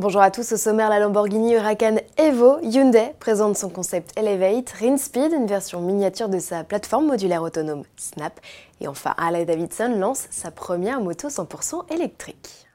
Bonjour 0.00 0.20
à 0.20 0.30
tous, 0.30 0.52
au 0.52 0.56
sommaire 0.56 0.90
la 0.90 1.00
Lamborghini 1.00 1.54
Huracan 1.54 1.96
Evo, 2.18 2.60
Hyundai 2.62 3.16
présente 3.18 3.56
son 3.56 3.68
concept 3.68 4.16
Elevate, 4.16 4.70
Rinspeed, 4.70 5.32
une 5.32 5.48
version 5.48 5.80
miniature 5.80 6.28
de 6.28 6.38
sa 6.38 6.62
plateforme 6.62 7.08
modulaire 7.08 7.42
autonome 7.42 7.82
Snap, 7.96 8.38
et 8.80 8.86
enfin 8.86 9.12
Harley 9.18 9.44
Davidson 9.44 9.96
lance 9.98 10.28
sa 10.30 10.52
première 10.52 11.00
moto 11.00 11.26
100% 11.26 11.92
électrique. 11.92 12.68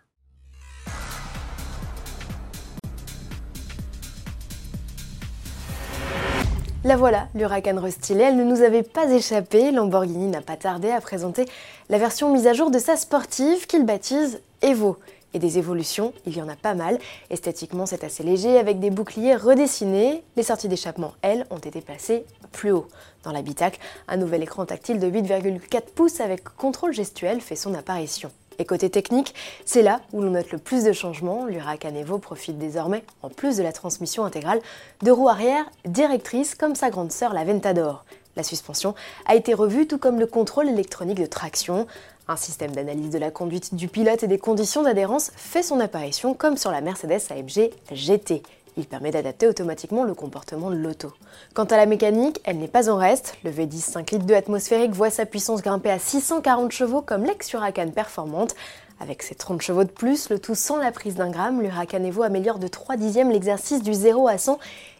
La 6.83 6.97
voilà, 6.97 7.29
l'Huracan 7.35 7.79
restylée, 7.79 8.25
elle 8.25 8.35
ne 8.35 8.43
nous 8.43 8.61
avait 8.61 8.83
pas 8.83 9.09
échappé. 9.09 9.71
Lamborghini 9.71 10.27
n'a 10.27 10.41
pas 10.41 10.57
tardé 10.57 10.91
à 10.91 10.99
présenter 10.99 11.45
la 11.87 11.97
version 11.97 12.33
mise 12.33 12.47
à 12.47 12.51
jour 12.51 12.69
de 12.69 12.79
sa 12.79 12.97
sportive 12.97 13.65
qu'il 13.67 13.85
baptise 13.85 14.41
Evo. 14.61 14.97
Et 15.33 15.39
des 15.39 15.57
évolutions, 15.57 16.13
il 16.25 16.37
y 16.37 16.41
en 16.41 16.47
a 16.47 16.55
pas 16.55 16.75
mal. 16.75 16.99
Esthétiquement, 17.29 17.85
c'est 17.85 18.03
assez 18.03 18.23
léger 18.23 18.57
avec 18.57 18.79
des 18.79 18.91
boucliers 18.91 19.35
redessinés. 19.35 20.23
Les 20.35 20.43
sorties 20.43 20.67
d'échappement, 20.67 21.13
elles, 21.21 21.45
ont 21.49 21.57
été 21.57 21.81
placées 21.81 22.25
plus 22.51 22.71
haut. 22.71 22.87
Dans 23.23 23.31
l'habitacle, 23.31 23.79
un 24.07 24.17
nouvel 24.17 24.43
écran 24.43 24.65
tactile 24.65 24.99
de 24.99 25.09
8,4 25.09 25.81
pouces 25.95 26.19
avec 26.19 26.43
contrôle 26.43 26.93
gestuel 26.93 27.41
fait 27.41 27.55
son 27.55 27.73
apparition. 27.73 28.31
Et 28.59 28.65
côté 28.65 28.89
technique, 28.89 29.33
c'est 29.65 29.81
là 29.81 30.01
où 30.11 30.21
l'on 30.21 30.31
note 30.31 30.51
le 30.51 30.59
plus 30.59 30.83
de 30.83 30.91
changements. 30.91 31.45
L'Huracan 31.45 31.95
Evo 31.95 32.19
profite 32.19 32.57
désormais, 32.57 33.03
en 33.23 33.29
plus 33.29 33.57
de 33.57 33.63
la 33.63 33.71
transmission 33.71 34.25
intégrale, 34.25 34.61
de 35.01 35.11
roues 35.11 35.29
arrière 35.29 35.65
directrices 35.85 36.53
comme 36.53 36.75
sa 36.75 36.89
grande 36.89 37.11
sœur 37.11 37.33
la 37.33 37.45
Ventador. 37.45 38.05
La 38.35 38.43
suspension 38.43 38.95
a 39.25 39.35
été 39.35 39.53
revue 39.53 39.87
tout 39.87 39.97
comme 39.97 40.19
le 40.19 40.27
contrôle 40.27 40.67
électronique 40.67 41.19
de 41.19 41.25
traction. 41.25 41.87
Un 42.27 42.35
système 42.35 42.71
d'analyse 42.71 43.09
de 43.09 43.19
la 43.19 43.31
conduite 43.31 43.75
du 43.75 43.87
pilote 43.87 44.23
et 44.23 44.27
des 44.27 44.39
conditions 44.39 44.83
d'adhérence 44.83 45.31
fait 45.35 45.63
son 45.63 45.79
apparition 45.79 46.33
comme 46.33 46.57
sur 46.57 46.71
la 46.71 46.81
Mercedes 46.81 47.21
AMG 47.29 47.71
GT. 47.91 48.43
Il 48.75 48.87
permet 48.87 49.11
d'adapter 49.11 49.47
automatiquement 49.47 50.03
le 50.03 50.15
comportement 50.15 50.71
de 50.71 50.75
l'auto. 50.75 51.13
Quant 51.53 51.65
à 51.65 51.77
la 51.77 51.85
mécanique, 51.85 52.41
elle 52.43 52.57
n'est 52.57 52.67
pas 52.67 52.89
en 52.89 52.95
reste. 52.95 53.35
Le 53.43 53.51
V10 53.51 53.79
5 53.79 54.11
litres 54.11 54.25
de 54.25 54.33
atmosphérique 54.33 54.93
voit 54.93 55.11
sa 55.11 55.25
puissance 55.27 55.61
grimper 55.61 55.91
à 55.91 55.99
640 55.99 56.71
chevaux 56.71 57.01
comme 57.01 57.23
l'ex-Huracan 57.23 57.91
performante. 57.91 58.55
Avec 58.99 59.21
ses 59.21 59.35
30 59.35 59.61
chevaux 59.61 59.83
de 59.83 59.91
plus, 59.91 60.29
le 60.29 60.39
tout 60.39 60.55
sans 60.55 60.77
la 60.77 60.91
prise 60.91 61.15
d'un 61.15 61.29
gramme, 61.29 61.61
l'Huracan 61.61 62.03
Evo 62.03 62.23
améliore 62.23 62.57
de 62.57 62.67
3 62.67 62.95
dixièmes 62.97 63.31
l'exercice 63.31 63.83
du 63.83 63.93
0 63.93 64.27
à 64.27 64.37
100 64.37 64.57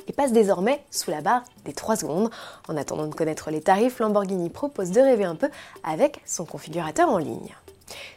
et 0.07 0.13
passe 0.13 0.33
désormais 0.33 0.83
sous 0.91 1.09
la 1.09 1.21
barre 1.21 1.43
des 1.65 1.73
3 1.73 1.95
secondes. 1.95 2.29
En 2.67 2.77
attendant 2.77 3.07
de 3.07 3.15
connaître 3.15 3.49
les 3.49 3.61
tarifs, 3.61 3.99
Lamborghini 3.99 4.49
propose 4.49 4.91
de 4.91 5.01
rêver 5.01 5.23
un 5.23 5.35
peu 5.35 5.49
avec 5.83 6.21
son 6.25 6.45
configurateur 6.45 7.09
en 7.09 7.17
ligne. 7.17 7.55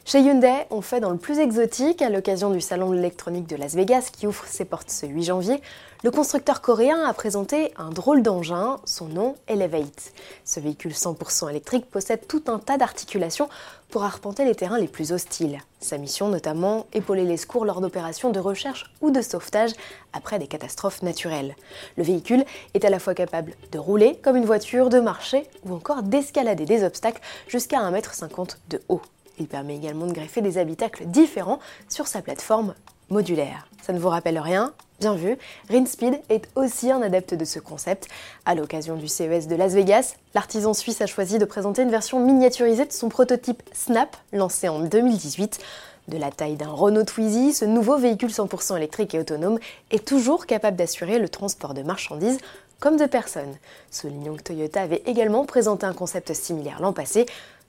Chez 0.08 0.20
Hyundai, 0.20 0.68
on 0.70 0.82
fait 0.82 1.00
dans 1.00 1.10
le 1.10 1.16
plus 1.16 1.40
exotique 1.40 2.00
à 2.00 2.10
l'occasion 2.10 2.50
du 2.50 2.60
salon 2.60 2.90
de 2.90 2.94
l'électronique 2.94 3.48
de 3.48 3.56
Las 3.56 3.74
Vegas 3.74 4.10
qui 4.12 4.28
ouvre 4.28 4.44
ses 4.46 4.64
portes 4.64 4.88
ce 4.88 5.04
8 5.04 5.24
janvier. 5.24 5.60
Le 6.04 6.12
constructeur 6.12 6.60
coréen 6.60 7.02
a 7.02 7.12
présenté 7.12 7.72
un 7.76 7.90
drôle 7.90 8.22
d'engin, 8.22 8.78
son 8.84 9.06
nom 9.06 9.34
Elevate. 9.48 10.12
Ce 10.44 10.60
véhicule 10.60 10.92
100% 10.92 11.50
électrique 11.50 11.90
possède 11.90 12.24
tout 12.28 12.44
un 12.46 12.60
tas 12.60 12.78
d'articulations 12.78 13.48
pour 13.90 14.04
arpenter 14.04 14.44
les 14.44 14.54
terrains 14.54 14.78
les 14.78 14.86
plus 14.86 15.10
hostiles. 15.10 15.58
Sa 15.80 15.98
mission 15.98 16.28
notamment, 16.28 16.86
épauler 16.92 17.24
les 17.24 17.36
secours 17.36 17.64
lors 17.64 17.80
d'opérations 17.80 18.30
de 18.30 18.38
recherche 18.38 18.84
ou 19.00 19.10
de 19.10 19.22
sauvetage 19.22 19.72
après 20.12 20.38
des 20.38 20.46
catastrophes 20.46 21.02
naturelles. 21.02 21.56
Le 21.96 22.04
véhicule 22.04 22.44
est 22.74 22.84
à 22.84 22.90
la 22.90 23.00
fois 23.00 23.14
capable 23.14 23.54
de 23.72 23.78
rouler 23.80 24.20
comme 24.22 24.36
une 24.36 24.44
voiture, 24.44 24.88
de 24.88 25.00
marcher 25.00 25.48
ou 25.64 25.74
encore 25.74 26.04
d'escalader 26.04 26.64
des 26.64 26.84
obstacles 26.84 27.22
jusqu'à 27.48 27.80
1m50 27.80 28.58
de 28.70 28.80
haut. 28.88 29.02
Il 29.39 29.47
permet 29.47 29.77
également 29.77 30.06
de 30.06 30.12
greffer 30.12 30.41
des 30.41 30.59
habitacles 30.59 31.06
différents 31.06 31.59
sur 31.89 32.06
sa 32.06 32.23
plateforme 32.23 32.75
modulaire. 33.11 33.69
Ça 33.83 33.92
ne 33.92 33.98
vous 33.98 34.09
rappelle 34.09 34.39
rien? 34.39 34.73
Bien 34.98 35.15
vu, 35.15 35.37
Rinspeed 35.69 36.20
est 36.31 36.48
aussi 36.55 36.91
un 36.91 37.03
adepte 37.03 37.34
de 37.34 37.45
ce 37.45 37.59
concept. 37.59 38.09
À 38.47 38.55
l'occasion 38.55 38.97
du 38.97 39.09
CES 39.09 39.47
de 39.47 39.55
Las 39.55 39.75
Vegas, 39.75 40.14
l'artisan 40.34 40.73
suisse 40.73 41.02
a 41.02 41.07
choisi 41.07 41.39
de 41.39 41.45
présenter 41.45 41.83
une 41.83 41.91
version 41.91 42.19
miniaturisée 42.19 42.86
de 42.86 42.92
son 42.92 43.11
prototype 43.11 43.63
Snap, 43.73 44.17
lancé 44.33 44.69
en 44.69 44.80
2018. 44.80 45.61
De 46.08 46.17
la 46.17 46.30
taille 46.30 46.55
d'un 46.55 46.70
Renault 46.70 47.05
Twizy, 47.05 47.52
ce 47.52 47.64
nouveau 47.64 47.98
véhicule 47.98 48.30
100% 48.30 48.77
électrique 48.77 49.14
et 49.14 49.19
autonome 49.19 49.58
est 49.91 50.07
toujours 50.07 50.46
capable 50.46 50.77
d'assurer 50.77 51.19
le 51.19 51.29
transport 51.29 51.75
de 51.75 51.83
marchandises 51.83 52.39
comme 52.80 52.96
de 52.96 53.07
personnes. 53.07 53.57
Soulignons 53.91 54.36
que 54.36 54.42
Toyota 54.42 54.83
avait 54.83 55.02
également 55.07 55.45
présenté 55.45 55.85
un 55.85 55.95
concept 55.95 56.33
similaire 56.33 56.80
l'an 56.80 56.92
passé, 56.92 57.27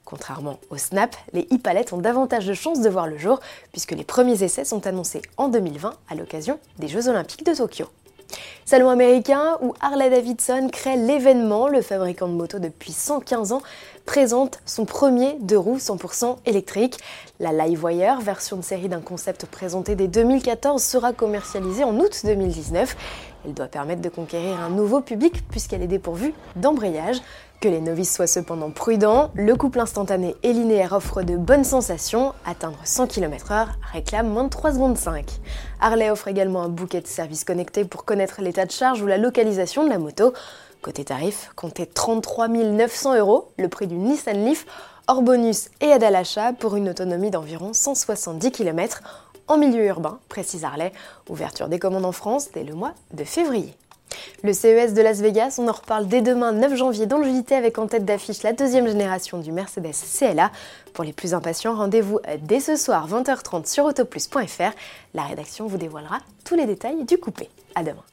Contrairement 0.08 0.58
au 0.70 0.78
Snap, 0.78 1.14
les 1.34 1.42
e-palettes 1.52 1.92
ont 1.92 1.98
davantage 1.98 2.46
de 2.46 2.54
chances 2.54 2.80
de 2.80 2.88
voir 2.88 3.06
le 3.06 3.18
jour 3.18 3.40
puisque 3.72 3.92
les 3.92 4.04
premiers 4.04 4.42
essais 4.42 4.64
sont 4.64 4.86
annoncés 4.86 5.20
en 5.36 5.48
2020 5.48 5.92
à 6.08 6.14
l'occasion 6.14 6.58
des 6.78 6.88
Jeux 6.88 7.10
Olympiques 7.10 7.44
de 7.44 7.52
Tokyo. 7.52 7.84
Salon 8.64 8.88
américain 8.88 9.58
où 9.60 9.74
Harley 9.80 10.08
Davidson 10.08 10.70
crée 10.72 10.96
l'événement, 10.96 11.68
le 11.68 11.82
fabricant 11.82 12.26
de 12.26 12.32
motos 12.32 12.58
depuis 12.58 12.92
115 12.92 13.52
ans 13.52 13.60
présente 14.06 14.60
son 14.64 14.86
premier 14.86 15.36
deux 15.40 15.58
roues 15.58 15.76
100% 15.76 16.36
électrique. 16.46 16.98
La 17.38 17.52
Livewire, 17.52 18.20
version 18.22 18.56
de 18.56 18.62
série 18.62 18.88
d'un 18.88 19.00
concept 19.00 19.44
présenté 19.44 19.94
dès 19.94 20.08
2014, 20.08 20.82
sera 20.82 21.12
commercialisée 21.12 21.84
en 21.84 21.94
août 21.98 22.22
2019. 22.24 22.96
Elle 23.44 23.54
doit 23.54 23.68
permettre 23.68 24.02
de 24.02 24.08
conquérir 24.08 24.58
un 24.60 24.70
nouveau 24.70 25.00
public 25.00 25.46
puisqu'elle 25.48 25.82
est 25.82 25.86
dépourvue 25.86 26.34
d'embrayage. 26.56 27.18
Que 27.60 27.68
les 27.68 27.80
novices 27.80 28.14
soient 28.14 28.28
cependant 28.28 28.70
prudents, 28.70 29.32
le 29.34 29.56
couple 29.56 29.80
instantané 29.80 30.36
et 30.44 30.52
linéaire 30.52 30.92
offre 30.92 31.22
de 31.22 31.36
bonnes 31.36 31.64
sensations. 31.64 32.32
Atteindre 32.46 32.78
100 32.84 33.08
km/h 33.08 33.66
réclame 33.92 34.28
moins 34.28 34.44
de 34.44 34.48
3 34.48 34.74
secondes 34.74 34.96
5. 34.96 35.26
Harley 35.80 36.08
offre 36.08 36.28
également 36.28 36.62
un 36.62 36.68
bouquet 36.68 37.00
de 37.00 37.08
services 37.08 37.42
connectés 37.42 37.84
pour 37.84 38.04
connaître 38.04 38.42
l'état 38.42 38.64
de 38.64 38.70
charge 38.70 39.02
ou 39.02 39.08
la 39.08 39.18
localisation 39.18 39.82
de 39.82 39.88
la 39.88 39.98
moto. 39.98 40.34
Côté 40.82 41.04
tarif, 41.04 41.50
comptez 41.56 41.86
33 41.86 42.46
900 42.46 43.16
euros, 43.16 43.50
le 43.58 43.68
prix 43.68 43.88
du 43.88 43.96
Nissan 43.96 44.44
Leaf, 44.44 44.64
hors 45.08 45.22
bonus 45.22 45.70
et 45.80 45.86
aide 45.86 46.04
à 46.04 46.10
l'achat 46.12 46.52
pour 46.52 46.76
une 46.76 46.88
autonomie 46.88 47.32
d'environ 47.32 47.72
170 47.72 48.52
km 48.52 49.02
en 49.48 49.58
milieu 49.58 49.84
urbain, 49.86 50.20
précise 50.28 50.62
Harley. 50.62 50.92
Ouverture 51.28 51.68
des 51.68 51.80
commandes 51.80 52.04
en 52.04 52.12
France 52.12 52.50
dès 52.54 52.62
le 52.62 52.74
mois 52.74 52.92
de 53.12 53.24
février. 53.24 53.74
Le 54.42 54.52
CES 54.52 54.94
de 54.94 55.02
Las 55.02 55.20
Vegas, 55.20 55.56
on 55.58 55.68
en 55.68 55.72
reparle 55.72 56.06
dès 56.06 56.22
demain 56.22 56.52
9 56.52 56.76
janvier 56.76 57.06
dans 57.06 57.18
le 57.18 57.24
JT 57.24 57.54
avec 57.54 57.78
en 57.78 57.86
tête 57.86 58.04
d'affiche 58.04 58.42
la 58.42 58.52
deuxième 58.52 58.86
génération 58.86 59.38
du 59.38 59.52
Mercedes 59.52 59.94
CLA. 60.18 60.50
Pour 60.94 61.04
les 61.04 61.12
plus 61.12 61.34
impatients, 61.34 61.74
rendez-vous 61.74 62.20
dès 62.42 62.60
ce 62.60 62.76
soir 62.76 63.08
20h30 63.08 63.66
sur 63.66 63.84
autoplus.fr. 63.84 64.72
La 65.14 65.22
rédaction 65.22 65.66
vous 65.66 65.78
dévoilera 65.78 66.18
tous 66.44 66.54
les 66.54 66.66
détails 66.66 67.04
du 67.04 67.18
coupé. 67.18 67.48
À 67.74 67.82
demain. 67.82 68.04